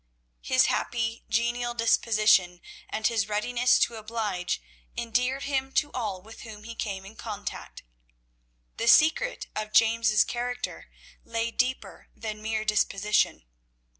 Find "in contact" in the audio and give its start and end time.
7.05-7.83